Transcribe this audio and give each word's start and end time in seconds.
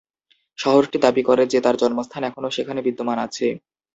শহরটি 0.59 0.97
দাবি 0.99 1.23
করে 1.23 1.43
যে 1.47 1.59
তার 1.65 1.75
জন্মস্থান 1.81 2.21
এখনও 2.25 2.55
সেখানে 2.57 2.79
বিদ্যমান 2.87 3.17
আছে। 3.25 3.47